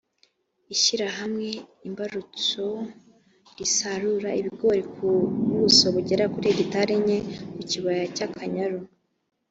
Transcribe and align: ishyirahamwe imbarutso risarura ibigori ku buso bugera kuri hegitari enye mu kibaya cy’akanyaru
ishyirahamwe 0.73 1.49
imbarutso 1.87 2.65
risarura 3.57 4.29
ibigori 4.39 4.83
ku 4.93 5.07
buso 5.49 5.85
bugera 5.95 6.23
kuri 6.33 6.45
hegitari 6.49 6.91
enye 6.99 7.17
mu 7.55 7.61
kibaya 7.69 8.05
cy’akanyaru 8.15 8.79